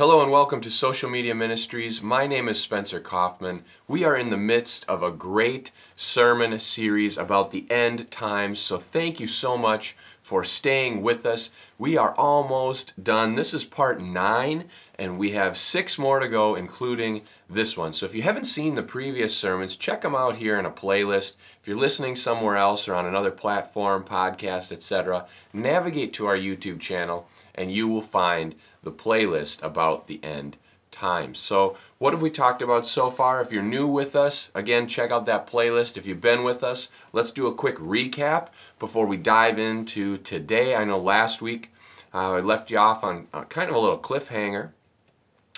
[0.00, 2.00] Hello and welcome to Social Media Ministries.
[2.00, 3.64] My name is Spencer Kaufman.
[3.86, 8.78] We are in the midst of a great sermon series about the end times, so
[8.78, 11.50] thank you so much for staying with us.
[11.76, 13.34] We are almost done.
[13.34, 17.20] This is part nine, and we have six more to go, including
[17.50, 17.92] this one.
[17.92, 21.34] So if you haven't seen the previous sermons, check them out here in a playlist.
[21.60, 26.80] If you're listening somewhere else or on another platform, podcast, etc., navigate to our YouTube
[26.80, 30.56] channel and you will find the playlist about the end
[30.90, 31.38] times.
[31.38, 33.40] So, what have we talked about so far?
[33.40, 35.96] If you're new with us, again, check out that playlist.
[35.96, 40.74] If you've been with us, let's do a quick recap before we dive into today.
[40.74, 41.72] I know last week
[42.12, 44.70] uh, I left you off on uh, kind of a little cliffhanger,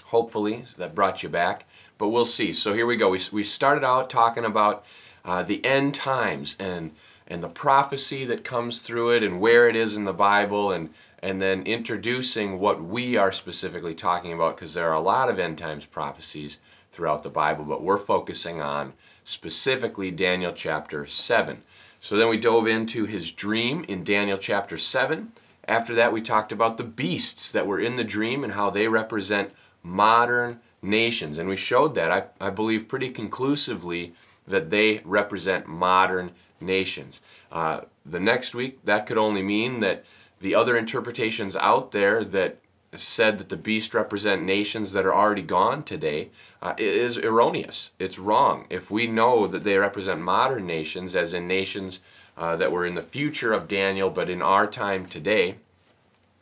[0.05, 1.65] hopefully, that brought you back,
[1.99, 2.53] but we'll see.
[2.53, 3.09] So, here we go.
[3.09, 4.85] We, we started out talking about
[5.25, 6.93] uh, the end times and
[7.29, 10.91] and the prophecy that comes through it and where it is in the Bible and
[11.23, 15.39] and then introducing what we are specifically talking about because there are a lot of
[15.39, 16.59] end times prophecies
[16.91, 18.93] throughout the Bible, but we're focusing on
[19.25, 21.63] specifically Daniel chapter 7.
[22.01, 25.33] So then we dove into his dream in Daniel chapter 7.
[25.69, 28.89] After that, we talked about the beasts that were in the dream and how they
[28.89, 29.53] represent
[29.85, 31.39] modern nations.
[31.39, 34.15] And we showed that, I, I believe, pretty conclusively
[34.49, 37.21] that they represent modern nations.
[37.53, 40.05] Uh, the next week, that could only mean that
[40.43, 42.59] the other interpretations out there that
[42.97, 46.29] said that the beast represent nations that are already gone today
[46.61, 47.93] uh, is erroneous.
[47.99, 48.67] It's wrong.
[48.69, 52.01] If we know that they represent modern nations, as in nations
[52.37, 55.57] uh, that were in the future of Daniel but in our time today,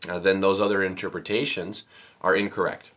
[0.08, 1.84] uh, then those other interpretations
[2.20, 2.90] are incorrect.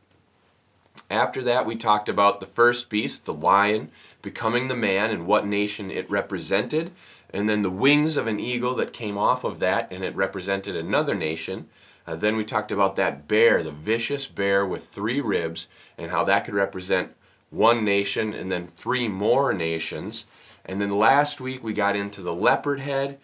[1.12, 5.46] After that, we talked about the first beast, the lion, becoming the man and what
[5.46, 6.92] nation it represented
[7.34, 10.76] and then the wings of an eagle that came off of that, and it represented
[10.76, 11.67] another nation.
[12.06, 15.67] Uh, then we talked about that bear, the vicious bear with three ribs,
[15.98, 17.16] and how that could represent
[17.50, 20.25] one nation and then three more nations.
[20.66, 23.19] And then last week we got into the leopard head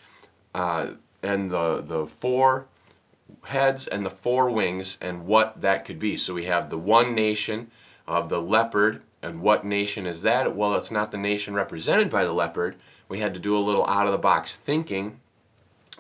[0.53, 0.91] uh,
[1.23, 2.67] and the, the four
[3.43, 6.17] heads and the four wings and what that could be.
[6.17, 7.71] So we have the one nation
[8.07, 10.55] of the leopard, and what nation is that?
[10.55, 12.77] Well, it's not the nation represented by the leopard,
[13.09, 15.19] we had to do a little out of the box thinking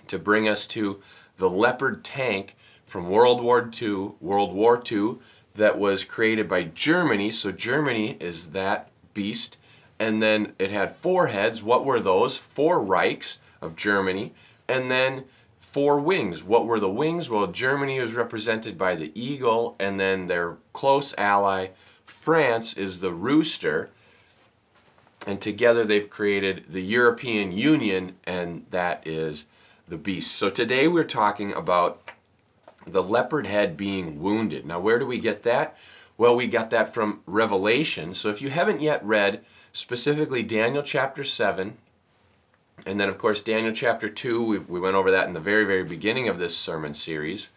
[0.07, 1.01] to bring us to
[1.37, 2.55] the Leopard tank
[2.85, 5.17] from World War II, World War II,
[5.55, 7.31] that was created by Germany.
[7.31, 9.57] So Germany is that beast.
[9.99, 11.61] And then it had four heads.
[11.61, 12.37] What were those?
[12.37, 14.33] Four Reichs of Germany.
[14.67, 15.25] And then
[15.57, 16.43] four wings.
[16.43, 17.29] What were the wings?
[17.29, 21.69] Well, Germany was represented by the eagle, and then their close ally,
[22.05, 23.89] France, is the rooster
[25.27, 29.45] and together they've created the European Union, and that is
[29.87, 30.31] the beast.
[30.31, 32.01] So today we're talking about
[32.87, 34.65] the leopard head being wounded.
[34.65, 35.77] Now, where do we get that?
[36.17, 38.13] Well, we got that from Revelation.
[38.13, 41.77] So if you haven't yet read specifically Daniel chapter 7,
[42.85, 45.65] and then, of course, Daniel chapter 2, we, we went over that in the very,
[45.65, 47.49] very beginning of this sermon series.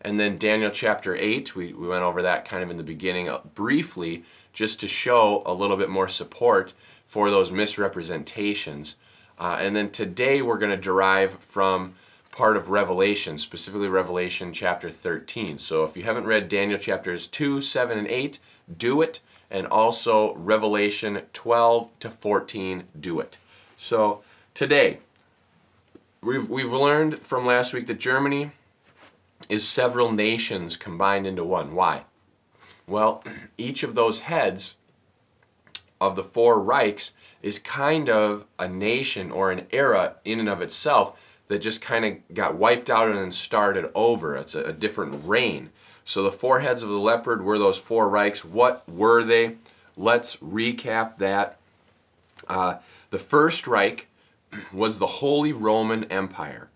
[0.00, 3.28] And then Daniel chapter 8, we, we went over that kind of in the beginning
[3.28, 6.72] uh, briefly, just to show a little bit more support
[7.06, 8.96] for those misrepresentations.
[9.38, 11.94] Uh, and then today we're going to derive from
[12.30, 15.58] part of Revelation, specifically Revelation chapter 13.
[15.58, 18.38] So if you haven't read Daniel chapters 2, 7, and 8,
[18.76, 19.20] do it.
[19.50, 23.38] And also Revelation 12 to 14, do it.
[23.76, 24.22] So
[24.54, 24.98] today,
[26.20, 28.52] we've, we've learned from last week that Germany
[29.48, 31.74] is several nations combined into one.
[31.74, 32.04] Why?
[32.90, 33.22] Well,
[33.56, 34.74] each of those heads
[36.00, 40.60] of the four Reichs is kind of a nation or an era in and of
[40.60, 44.36] itself that just kind of got wiped out and then started over.
[44.36, 45.70] It's a, a different reign.
[46.04, 48.44] So the four heads of the leopard were those four Reichs.
[48.44, 49.56] What were they?
[49.96, 51.58] Let's recap that.
[52.48, 52.78] Uh,
[53.10, 54.08] the first Reich
[54.72, 56.68] was the Holy Roman Empire,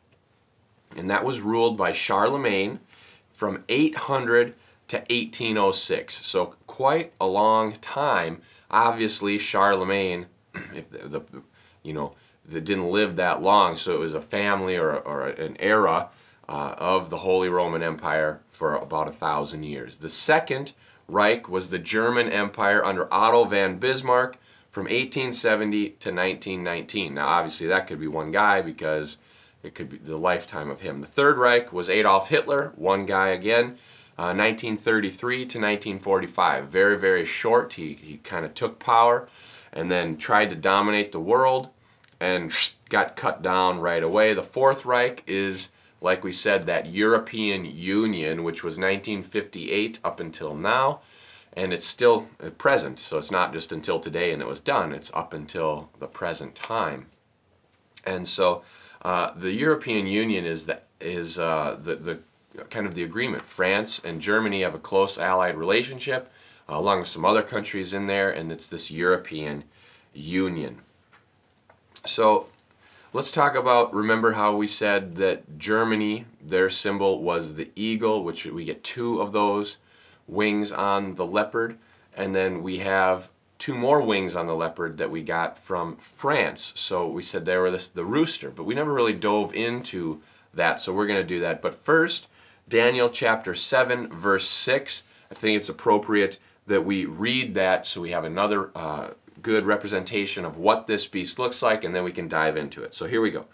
[0.97, 2.79] and that was ruled by Charlemagne
[3.33, 4.55] from 800
[4.89, 6.27] to 1806.
[6.27, 8.43] So quite a long time
[8.75, 10.27] obviously Charlemagne,
[10.75, 11.43] if the, the,
[11.83, 12.13] you know
[12.47, 16.11] didn't live that long, so it was a family or, or an era
[16.47, 19.97] uh, of the Holy Roman Empire for about a thousand years.
[19.97, 20.75] The second
[21.09, 24.37] Reich was the German Empire under Otto von Bismarck
[24.71, 27.15] from 1870 to 1919.
[27.15, 29.17] Now, obviously, that could be one guy because
[29.63, 31.01] it could be the lifetime of him.
[31.01, 33.79] The Third Reich was Adolf Hitler, one guy again.
[34.17, 36.69] 1933 uh, to 1945.
[36.69, 37.75] Very, very short.
[37.75, 39.29] He, he kind of took power
[39.73, 41.71] and then tried to dominate the world
[42.21, 42.53] and
[42.89, 44.35] got cut down right away.
[44.35, 45.69] The Fourth Reich is
[46.05, 51.01] like we said, that European Union, which was 1958 up until now,
[51.55, 52.29] and it's still
[52.59, 53.01] present.
[53.01, 56.55] So it's not just until today and it was done, it's up until the present
[56.55, 57.07] time.
[58.05, 58.63] And so
[59.01, 62.19] uh, the European Union is the is uh, the, the
[62.71, 63.45] kind of the agreement.
[63.45, 66.31] France and Germany have a close allied relationship,
[66.69, 69.65] uh, along with some other countries in there, and it's this European
[70.13, 70.79] Union.
[72.05, 72.47] So
[73.13, 73.95] let's talk about.
[73.95, 79.21] Remember how we said that Germany, their symbol was the eagle, which we get two
[79.21, 79.79] of those
[80.27, 81.77] wings on the leopard,
[82.17, 83.29] and then we have
[83.59, 86.73] two more wings on the leopard that we got from France.
[86.77, 90.21] So we said they were this, the rooster, but we never really dove into
[90.53, 90.81] that.
[90.81, 91.63] So we're going to do that.
[91.63, 92.27] But first,
[92.69, 95.03] Daniel chapter 7, verse 6.
[95.31, 99.11] I think it's appropriate that we read that so we have another uh,
[99.43, 102.95] good representation of what this beast looks like, and then we can dive into it.
[102.95, 103.45] So here we go.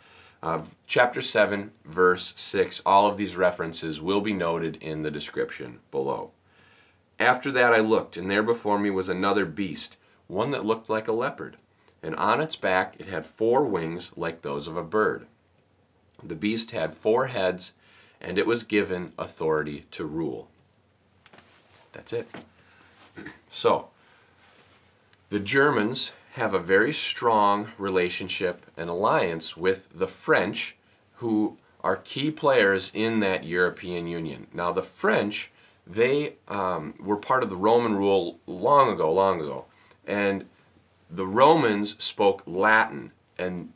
[0.43, 2.83] Uh, chapter 7, verse 6.
[2.87, 6.31] All of these references will be noted in the description below.
[7.19, 9.99] After that I looked, and there before me was another beast,
[10.29, 11.57] one that looked like a leopard,
[12.03, 15.27] and on its back it had four wings like those of a bird.
[16.23, 17.75] The beast had four heads,
[18.21, 20.49] and it was given authority to rule.
[21.93, 22.29] That's it.
[23.53, 23.89] So,
[25.29, 30.77] the Germans have a very strong relationship and alliance with the French,
[31.15, 34.47] who are key players in that European Union.
[34.55, 35.51] Now, the French
[35.87, 39.67] they um, were part of the Roman rule long ago, long ago.
[40.07, 40.45] And
[41.11, 43.73] the Romans spoke Latin, and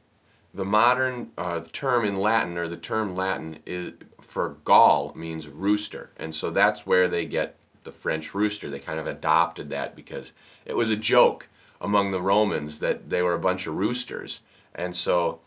[0.52, 3.94] the modern uh, term in Latin, or the term Latin, is
[4.34, 6.10] for Gaul means rooster.
[6.16, 7.54] And so that's where they get
[7.84, 8.68] the French rooster.
[8.68, 10.32] They kind of adopted that because
[10.66, 11.46] it was a joke
[11.80, 14.40] among the Romans that they were a bunch of roosters.
[14.74, 15.38] And so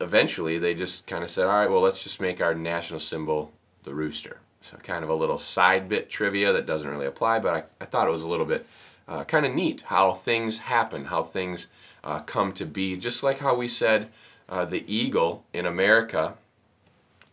[0.00, 3.50] eventually they just kind of said, all right, well, let's just make our national symbol
[3.82, 4.38] the rooster.
[4.60, 7.86] So kind of a little side bit trivia that doesn't really apply, but I, I
[7.86, 8.64] thought it was a little bit
[9.08, 11.66] uh, kind of neat how things happen, how things
[12.04, 12.96] uh, come to be.
[12.96, 14.10] Just like how we said
[14.48, 16.36] uh, the eagle in America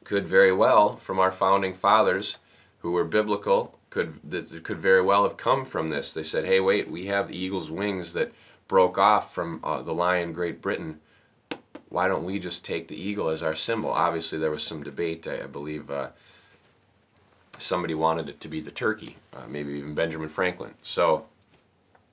[0.06, 2.38] could very well, from our founding fathers
[2.80, 6.14] who were biblical, could that could very well have come from this.
[6.14, 8.32] They said, "Hey, wait, we have the eagle's wings that
[8.68, 11.00] broke off from uh, the lion, Great Britain.
[11.90, 15.28] Why don't we just take the eagle as our symbol?" Obviously, there was some debate.
[15.28, 16.10] I, I believe uh,
[17.58, 20.74] somebody wanted it to be the turkey, uh, maybe even Benjamin Franklin.
[20.84, 21.26] So,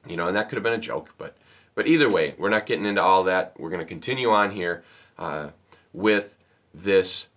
[0.06, 1.37] you know, and that could have been a joke, but
[1.75, 3.55] but either way, we're not getting into all that.
[3.59, 4.83] We're going to continue on here
[5.19, 5.49] uh,
[5.93, 6.37] with
[6.75, 7.29] this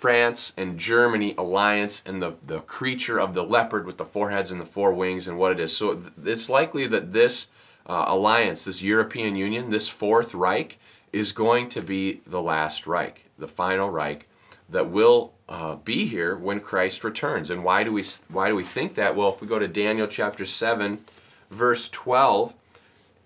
[0.00, 4.50] France and Germany alliance and the, the creature of the leopard with the four heads
[4.50, 5.76] and the four wings and what it is.
[5.76, 7.48] So th- it's likely that this
[7.86, 10.78] uh, alliance, this European Union, this Fourth Reich,
[11.12, 14.28] is going to be the last Reich, the final Reich
[14.68, 17.50] that will uh, be here when Christ returns.
[17.50, 19.16] And why do we why do we think that?
[19.16, 21.04] Well, if we go to Daniel chapter seven,
[21.50, 22.54] verse twelve,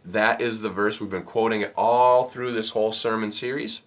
[0.05, 3.81] that is the verse we've been quoting it all through this whole sermon series,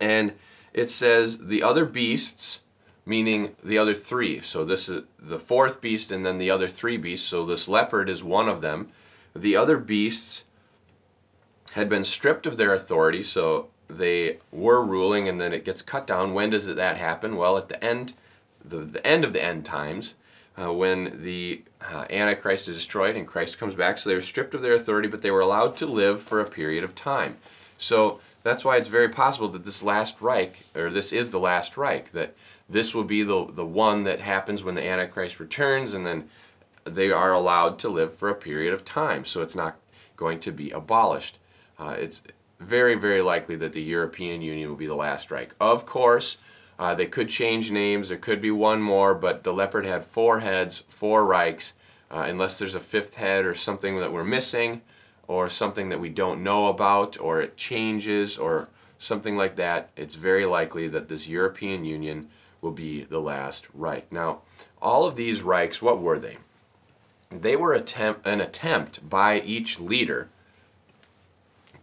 [0.00, 0.32] and
[0.72, 2.60] it says the other beasts,
[3.04, 4.40] meaning the other three.
[4.40, 7.28] So this is the fourth beast, and then the other three beasts.
[7.28, 8.88] So this leopard is one of them.
[9.34, 10.44] The other beasts
[11.72, 16.06] had been stripped of their authority, so they were ruling and then it gets cut
[16.06, 16.34] down.
[16.34, 17.36] When does that happen?
[17.36, 18.14] Well, at the end,
[18.64, 20.14] the, the end of the end times,
[20.60, 23.98] uh, when the uh, Antichrist is destroyed and Christ comes back.
[23.98, 26.48] So they were stripped of their authority, but they were allowed to live for a
[26.48, 27.36] period of time.
[27.78, 31.76] So that's why it's very possible that this last Reich, or this is the last
[31.76, 32.34] Reich, that
[32.68, 36.28] this will be the, the one that happens when the Antichrist returns, and then
[36.84, 39.24] they are allowed to live for a period of time.
[39.24, 39.76] So it's not
[40.16, 41.38] going to be abolished.
[41.78, 42.22] Uh, it's
[42.58, 45.54] very, very likely that the European Union will be the last Reich.
[45.60, 46.36] Of course,
[46.78, 48.08] uh, they could change names.
[48.08, 51.74] There could be one more, but the leopard had four heads, four Reichs.
[52.10, 54.82] Uh, unless there's a fifth head or something that we're missing,
[55.30, 58.68] or something that we don't know about, or it changes, or
[58.98, 62.28] something like that, it's very likely that this European Union
[62.60, 64.10] will be the last Reich.
[64.10, 64.40] Now,
[64.82, 66.38] all of these Reichs, what were they?
[67.30, 70.30] They were attempt, an attempt by each leader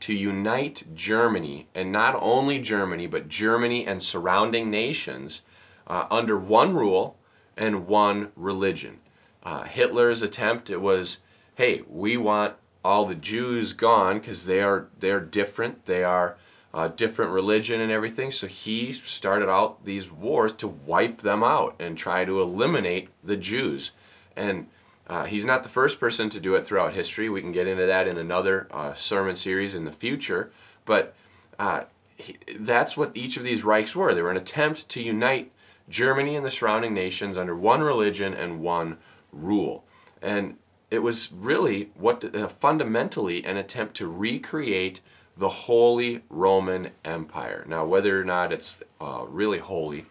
[0.02, 5.42] to unite Germany, and not only Germany, but Germany and surrounding nations
[5.88, 7.16] uh, under one rule
[7.56, 9.00] and one religion.
[9.42, 11.20] Uh, Hitler's attempt it was,
[11.56, 15.86] hey, we want all the Jews gone because they are they're different.
[15.86, 16.38] They are
[16.74, 18.32] uh, different religion and everything.
[18.32, 23.38] So he started out these wars to wipe them out and try to eliminate the
[23.38, 23.92] Jews.
[24.36, 24.68] And
[25.08, 27.30] uh, he's not the first person to do it throughout history.
[27.30, 30.52] We can get into that in another uh, sermon series in the future.
[30.86, 31.16] But
[31.58, 31.84] uh,
[32.16, 34.14] he, that's what each of these Reichs were.
[34.14, 35.52] They were an attempt to unite
[35.90, 38.98] Germany and the surrounding nations under one religion and one
[39.32, 39.86] rule.
[40.22, 40.58] And
[40.90, 45.02] it was really what uh, fundamentally an attempt to recreate
[45.36, 47.64] the Holy Roman Empire.
[47.68, 50.06] Now, whether or not it's uh, really holy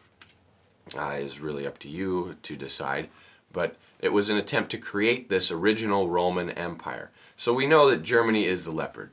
[0.96, 3.08] uh, is really up to you to decide,
[3.52, 7.10] but it was an attempt to create this original Roman Empire.
[7.36, 9.10] So we know that Germany is the leopard.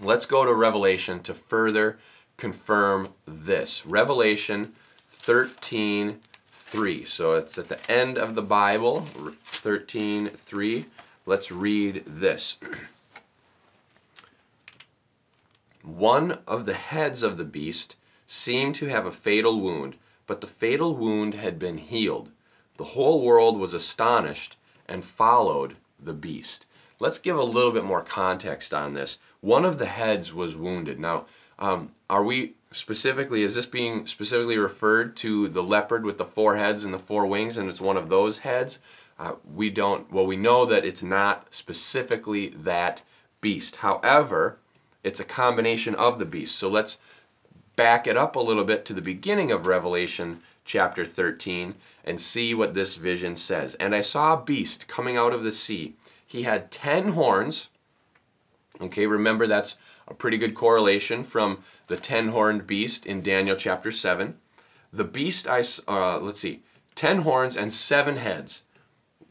[0.00, 1.98] Let's go to Revelation to further
[2.36, 3.86] confirm this.
[3.86, 4.72] Revelation
[5.08, 6.20] 13
[6.76, 7.06] 3.
[7.06, 9.06] So it's at the end of the Bible,
[9.46, 10.84] 13 3.
[11.24, 12.58] Let's read this.
[15.82, 20.46] One of the heads of the beast seemed to have a fatal wound, but the
[20.46, 22.28] fatal wound had been healed.
[22.76, 26.66] The whole world was astonished and followed the beast.
[27.00, 29.18] Let's give a little bit more context on this.
[29.40, 31.00] One of the heads was wounded.
[31.00, 31.24] Now,
[31.58, 36.56] um, are we specifically, is this being specifically referred to the leopard with the four
[36.56, 38.78] heads and the four wings, and it's one of those heads?
[39.18, 43.02] Uh, we don't, well, we know that it's not specifically that
[43.40, 43.76] beast.
[43.76, 44.58] However,
[45.02, 46.56] it's a combination of the beast.
[46.56, 46.98] So let's
[47.76, 52.54] back it up a little bit to the beginning of Revelation chapter 13 and see
[52.54, 53.74] what this vision says.
[53.76, 55.94] And I saw a beast coming out of the sea
[56.26, 57.68] he had 10 horns.
[58.80, 59.76] Okay, remember that's
[60.08, 64.36] a pretty good correlation from the 10 horned beast in Daniel chapter 7.
[64.92, 66.62] The beast, I, uh, let's see,
[66.94, 68.62] 10 horns and 7 heads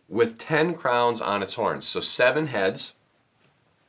[0.08, 1.88] with 10 crowns on its horns.
[1.88, 2.94] So 7 heads.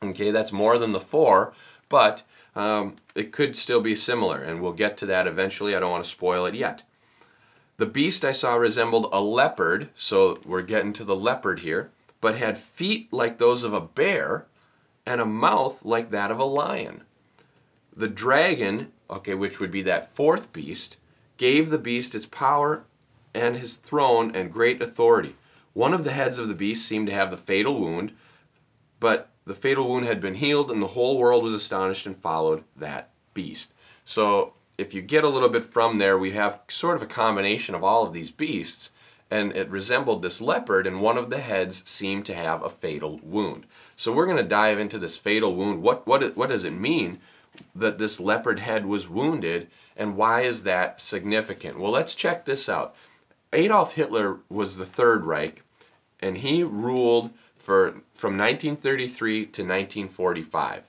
[0.03, 1.53] Okay, that's more than the 4,
[1.89, 2.23] but
[2.55, 5.75] um, it could still be similar, and we'll get to that eventually.
[5.75, 6.83] I don't want to spoil it yet.
[7.77, 12.35] The beast I saw resembled a leopard, so we're getting to the leopard here but
[12.35, 14.45] had feet like those of a bear
[15.05, 17.03] and a mouth like that of a lion.
[17.97, 20.97] The dragon, okay, which would be that fourth beast,
[21.37, 22.83] gave the beast its power
[23.33, 25.35] and his throne and great authority.
[25.73, 28.13] One of the heads of the beast seemed to have the fatal wound,
[28.99, 32.63] but the fatal wound had been healed, and the whole world was astonished and followed
[32.75, 33.73] that beast.
[34.05, 37.73] So, if you get a little bit from there, we have sort of a combination
[37.73, 38.91] of all of these beasts
[39.29, 43.19] and it resembled this leopard, and one of the heads seemed to have a fatal
[43.23, 43.65] wound.
[43.95, 45.81] So we're going to dive into this fatal wound.
[45.81, 47.19] What, what, what does it mean
[47.75, 51.79] that this leopard head was wounded, and why is that significant?
[51.79, 52.95] Well, let's check this out.
[53.53, 55.63] Adolf Hitler was the Third Reich,
[56.19, 60.83] and he ruled for, from 1933 to 1945.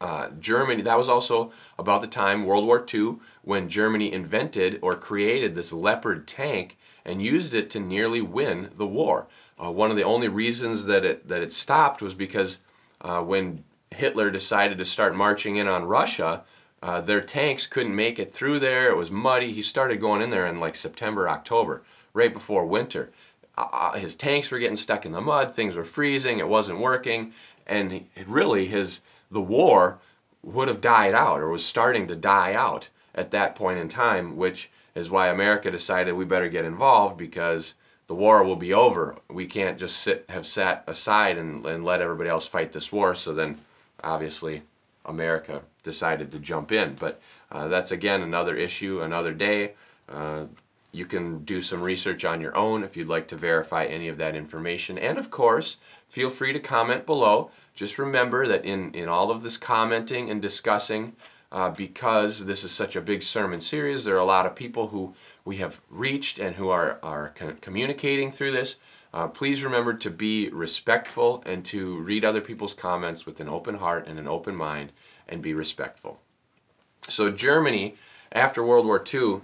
[0.00, 4.94] Uh, Germany, that was also about the time, World War II, when Germany invented or
[4.96, 9.26] created this Leopard tank and used it to nearly win the war.
[9.62, 12.58] Uh, one of the only reasons that it, that it stopped was because
[13.00, 16.44] uh, when Hitler decided to start marching in on Russia,
[16.82, 18.90] uh, their tanks couldn't make it through there.
[18.90, 19.52] It was muddy.
[19.52, 23.10] He started going in there in like September, October, right before winter.
[23.56, 25.54] Uh, uh, his tanks were getting stuck in the mud.
[25.54, 26.38] Things were freezing.
[26.38, 27.32] It wasn't working,
[27.66, 29.98] and he, really his the war
[30.42, 34.36] would have died out or was starting to die out at that point in time,
[34.36, 37.74] which is why America decided we better get involved because
[38.06, 39.16] the war will be over.
[39.28, 43.14] We can't just sit have sat aside and, and let everybody else fight this war.
[43.14, 43.60] So then,
[44.02, 44.62] obviously,
[45.04, 46.94] America decided to jump in.
[46.94, 49.72] But uh, that's again another issue, another day.
[50.08, 50.44] Uh,
[50.92, 54.18] you can do some research on your own if you'd like to verify any of
[54.18, 54.98] that information.
[54.98, 55.76] And of course,
[56.08, 57.50] feel free to comment below.
[57.74, 61.14] Just remember that in, in all of this commenting and discussing,
[61.52, 64.04] uh, because this is such a big sermon series.
[64.04, 65.14] There are a lot of people who
[65.44, 68.76] we have reached and who are, are communicating through this.
[69.12, 73.76] Uh, please remember to be respectful and to read other people's comments with an open
[73.76, 74.92] heart and an open mind
[75.28, 76.20] and be respectful.
[77.08, 77.96] So, Germany,
[78.32, 79.40] after World War II,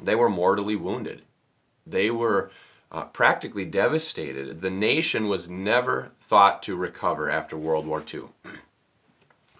[0.00, 1.22] they were mortally wounded.
[1.86, 2.50] They were
[2.90, 4.60] uh, practically devastated.
[4.60, 8.22] The nation was never thought to recover after World War II.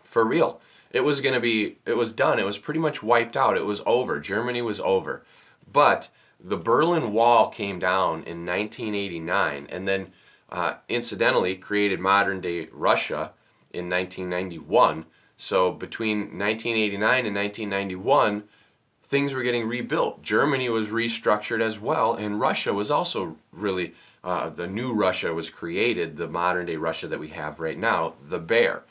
[0.02, 0.60] For real
[0.92, 2.38] it was going to be, it was done.
[2.38, 3.56] It was pretty much wiped out.
[3.56, 4.20] It was over.
[4.20, 5.22] Germany was over.
[5.70, 6.08] But
[6.42, 10.12] the Berlin Wall came down in 1989 and then
[10.50, 13.32] uh, incidentally created modern day Russia
[13.72, 15.06] in 1991.
[15.36, 18.44] So between 1989 and 1991,
[19.02, 20.22] things were getting rebuilt.
[20.22, 23.94] Germany was restructured as well, and Russia was also really,
[24.24, 28.14] uh, the new Russia was created, the modern day Russia that we have right now,
[28.28, 28.84] the bear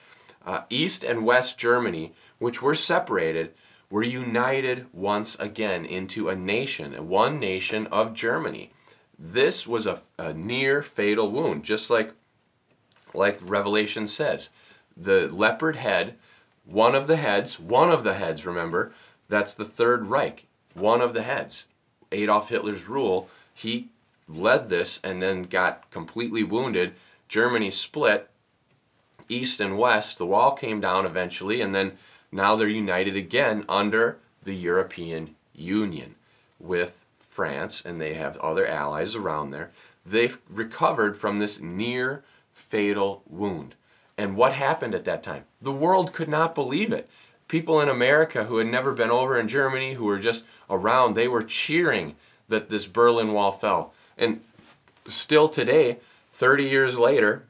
[0.46, 3.53] uh, East and West Germany, which were separated,
[3.92, 8.72] were united once again into a nation, one nation of Germany.
[9.20, 12.14] This was a, a near fatal wound, just like,
[13.14, 14.50] like Revelation says.
[14.98, 16.16] The leopard head
[16.66, 18.94] one of the heads, one of the heads, remember,
[19.28, 21.66] that's the Third Reich, one of the heads.
[22.12, 23.90] Adolf Hitler's rule, he
[24.28, 26.94] led this and then got completely wounded.
[27.28, 28.30] Germany split
[29.30, 30.18] east and west.
[30.18, 31.94] The wall came down eventually, and then
[32.32, 36.16] now they're united again under the European Union
[36.60, 39.72] with France, and they have other allies around there.
[40.06, 42.24] They've recovered from this near
[42.54, 43.76] fatal wound.
[44.18, 45.46] And what happened at that time?
[45.62, 47.10] The world could not believe it.
[47.48, 51.28] People in America who had never been over in Germany, who were just around, they
[51.28, 52.16] were cheering
[52.48, 53.94] that this Berlin Wall fell.
[54.18, 54.42] And
[55.06, 55.98] still today,
[56.32, 57.44] 30 years later,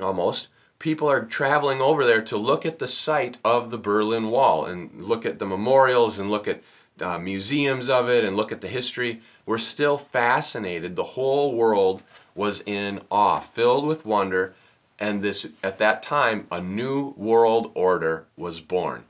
[0.00, 0.48] almost,
[0.80, 4.90] people are traveling over there to look at the site of the Berlin Wall and
[5.04, 6.62] look at the memorials and look at
[7.00, 9.20] uh, museums of it and look at the history.
[9.46, 10.96] We're still fascinated.
[10.96, 12.02] The whole world
[12.34, 14.54] was in awe, filled with wonder,
[14.98, 19.04] and this at that time a new world order was born.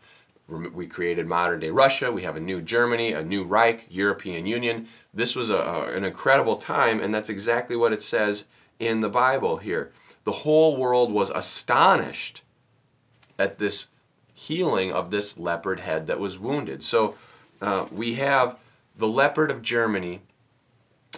[0.49, 2.11] We created modern day Russia.
[2.11, 4.89] We have a new Germany, a new Reich, European Union.
[5.15, 8.47] This was a, an incredible time, and that's exactly what it says
[8.81, 9.93] in the Bible here.
[10.25, 12.43] The whole world was astonished
[13.39, 13.87] at this
[14.35, 16.83] healing of this leopard head that was wounded.
[16.83, 17.15] So
[17.61, 18.59] uh, we have
[18.97, 20.21] the leopard of Germany,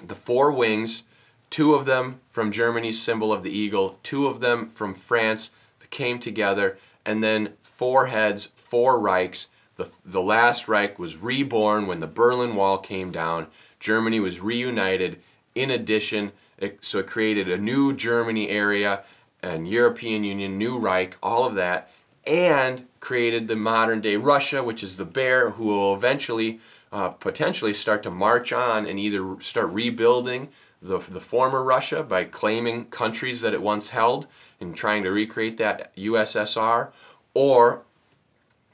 [0.06, 1.04] the four wings,
[1.50, 5.90] two of them from Germany's symbol of the eagle, two of them from France that
[5.90, 9.48] came together, and then four heads, four Reichs.
[9.76, 13.48] The, the last Reich was reborn when the Berlin Wall came down.
[13.80, 15.20] Germany was reunited.
[15.54, 16.32] In addition,
[16.62, 19.02] it, so it created a new Germany area
[19.42, 21.90] and European Union, new Reich, all of that,
[22.24, 26.60] and created the modern day Russia, which is the bear, who will eventually
[26.92, 30.48] uh, potentially start to march on and either start rebuilding
[30.80, 34.26] the, the former Russia by claiming countries that it once held
[34.60, 36.90] and trying to recreate that USSR,
[37.34, 37.82] or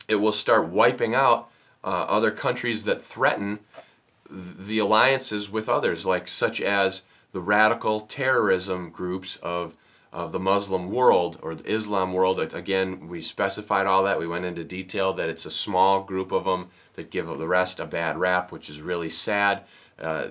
[0.08, 1.48] it will start wiping out
[1.84, 3.60] uh, other countries that threaten
[4.28, 7.02] the alliances with others, like such as
[7.38, 9.76] the radical terrorism groups of
[10.12, 12.40] of the Muslim world or the Islam world.
[12.40, 14.18] Again, we specified all that.
[14.18, 17.78] We went into detail that it's a small group of them that give the rest
[17.78, 19.62] a bad rap, which is really sad.
[20.00, 20.28] Uh,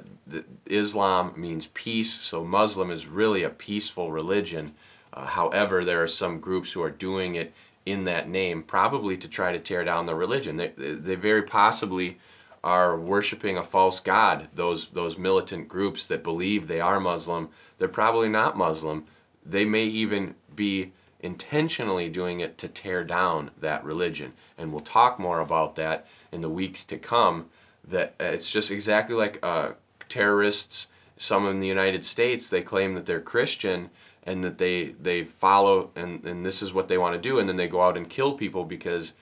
[0.65, 4.73] Islam means peace, so Muslim is really a peaceful religion.
[5.13, 7.53] Uh, however, there are some groups who are doing it
[7.85, 10.57] in that name, probably to try to tear down the religion.
[10.57, 12.17] They, they very possibly
[12.63, 14.47] are worshiping a false god.
[14.53, 19.05] Those those militant groups that believe they are Muslim, they're probably not Muslim
[19.49, 24.33] they may even be intentionally doing it to tear down that religion.
[24.57, 27.47] And we'll talk more about that in the weeks to come.
[27.87, 29.71] That it's just exactly like uh,
[30.09, 30.87] terrorists.
[31.15, 33.89] Some in the United States they claim that they're Christian
[34.23, 37.47] and that they they follow and, and this is what they want to do, and
[37.47, 39.13] then they go out and kill people because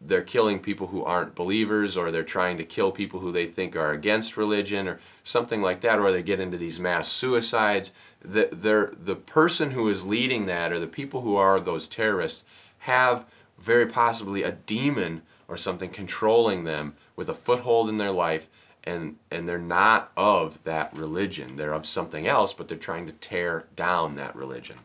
[0.00, 3.76] they're killing people who aren't believers or they're trying to kill people who they think
[3.76, 7.92] are against religion or something like that or they get into these mass suicides.
[8.22, 12.44] The, the person who is leading that or the people who are those terrorists
[12.78, 13.26] have
[13.58, 18.48] very possibly a demon or something controlling them with a foothold in their life
[18.84, 21.56] and and they're not of that religion.
[21.56, 24.78] They're of something else but they're trying to tear down that religion.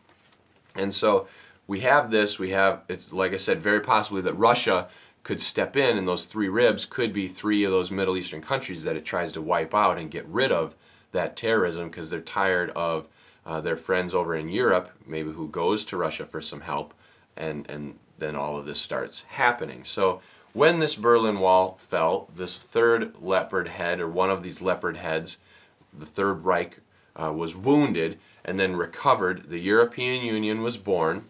[0.74, 1.26] And so
[1.66, 4.88] we have this we have it's like i said very possibly that russia
[5.22, 8.84] could step in and those three ribs could be three of those middle eastern countries
[8.84, 10.74] that it tries to wipe out and get rid of
[11.12, 13.08] that terrorism because they're tired of
[13.44, 16.94] uh, their friends over in europe maybe who goes to russia for some help
[17.36, 19.84] and and then all of this starts happening.
[19.84, 20.20] So
[20.52, 25.38] when this berlin wall fell this third leopard head or one of these leopard heads
[25.96, 26.78] the third reich
[27.14, 29.50] uh, was wounded and then recovered.
[29.50, 31.24] The european union was born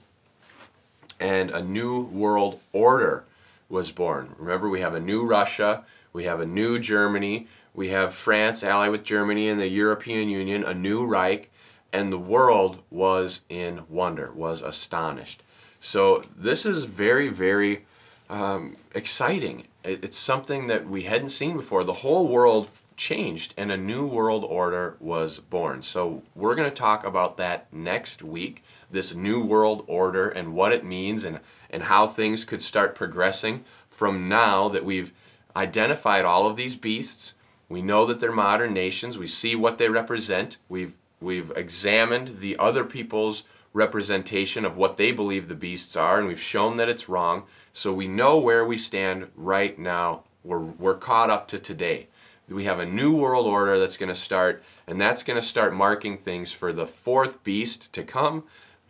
[1.20, 3.24] and a new world order
[3.68, 4.34] was born.
[4.38, 8.90] Remember, we have a new Russia, we have a new Germany, we have France allied
[8.90, 11.50] with Germany and the European Union, a new Reich,
[11.92, 15.42] and the world was in wonder, was astonished.
[15.80, 17.84] So this is very, very
[18.30, 19.66] um, exciting.
[19.84, 21.84] It's something that we hadn't seen before.
[21.84, 25.82] The whole world changed and a new world order was born.
[25.82, 30.72] So we're going to talk about that next week, this new world order and what
[30.72, 35.12] it means and and how things could start progressing from now that we've
[35.54, 37.34] identified all of these beasts.
[37.68, 39.18] We know that they're modern nations.
[39.18, 40.58] We see what they represent.
[40.68, 46.28] We've we've examined the other people's representation of what they believe the beasts are, and
[46.28, 47.44] we've shown that it's wrong.
[47.72, 50.22] So we know where we stand right now.
[50.44, 52.08] We're, we're caught up to today.
[52.48, 55.74] We have a new world order that's going to start, and that's going to start
[55.74, 58.44] marking things for the fourth beast to come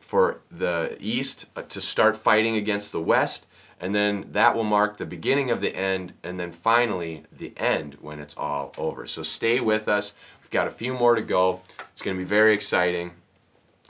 [0.07, 3.45] for the East uh, to start fighting against the West,
[3.81, 7.97] and then that will mark the beginning of the end, and then finally the end
[8.01, 9.07] when it's all over.
[9.07, 10.15] So stay with us.
[10.41, 11.61] We've got a few more to go.
[11.93, 13.11] It's going to be very exciting.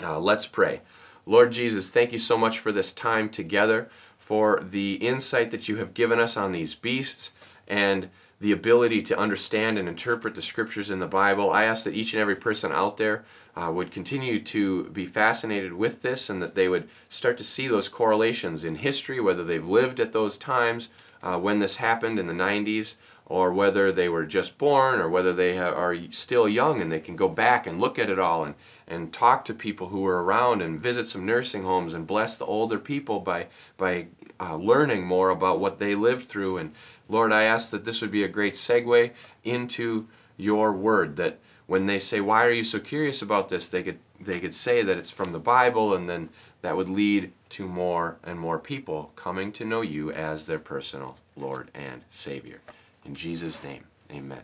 [0.03, 0.81] Uh, let's pray.
[1.27, 5.77] Lord Jesus, thank you so much for this time together, for the insight that you
[5.77, 7.33] have given us on these beasts,
[7.69, 8.09] and
[8.41, 11.51] the ability to understand and interpret the scriptures in the Bible.
[11.51, 13.25] I ask that each and every person out there
[13.57, 17.67] uh, would continue to be fascinated with this and that they would start to see
[17.67, 20.91] those correlations in history, whether they've lived at those times
[21.23, 25.33] uh, when this happened in the 90s, or whether they were just born, or whether
[25.33, 28.45] they ha- are still young and they can go back and look at it all
[28.45, 28.55] and,
[28.87, 32.45] and talk to people who were around and visit some nursing homes and bless the
[32.45, 34.07] older people by, by
[34.39, 36.59] uh, learning more about what they lived through.
[36.59, 36.73] And
[37.09, 39.11] Lord, I ask that this would be a great segue
[39.43, 43.69] into your word, that when they say, Why are you so curious about this?
[43.69, 46.29] they could, they could say that it's from the Bible, and then
[46.63, 51.17] that would lead to more and more people coming to know you as their personal
[51.37, 52.61] Lord and Savior.
[53.05, 54.43] In Jesus' name, amen.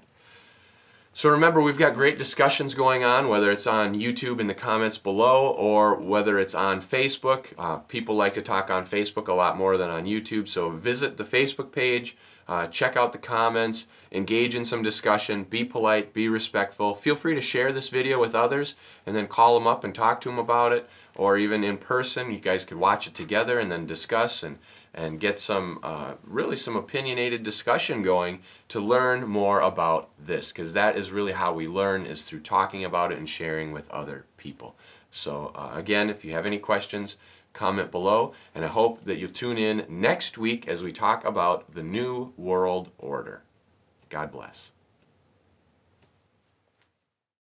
[1.15, 4.97] So remember, we've got great discussions going on, whether it's on YouTube in the comments
[4.97, 7.53] below or whether it's on Facebook.
[7.59, 11.19] Uh, people like to talk on Facebook a lot more than on YouTube, so visit
[11.19, 12.17] the Facebook page,
[12.49, 16.95] uh, check out the comments, engage in some discussion, be polite, be respectful.
[16.95, 20.19] Feel free to share this video with others and then call them up and talk
[20.23, 22.31] to them about it, or even in person.
[22.31, 24.59] You guys could watch it together and then discuss and
[24.95, 30.73] and get some uh, really some opinionated discussion going to learn more about this because
[30.73, 34.27] that is really how we learn is through talking about it and sharing with other
[34.37, 34.77] people.
[35.11, 37.17] So uh, again if you have any questions
[37.53, 41.71] comment below and i hope that you'll tune in next week as we talk about
[41.73, 43.43] the new world order.
[44.09, 44.72] God bless